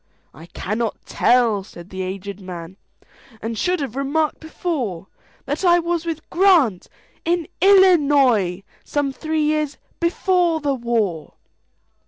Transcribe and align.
"I 0.33 0.47
cannot 0.47 0.97
tell," 1.05 1.63
said 1.63 1.91
the 1.91 2.01
aged 2.01 2.39
man,"And 2.39 3.55
should 3.55 3.79
have 3.81 3.95
remarked 3.95 4.39
before, 4.39 5.05
That 5.45 5.63
I 5.63 5.77
was 5.77 6.07
with 6.07 6.27
Grant,—in 6.31 7.47
Illinois,—Some 7.61 9.13
three 9.13 9.43
years 9.43 9.77
before 9.99 10.59
the 10.59 10.73
war." 10.73 11.35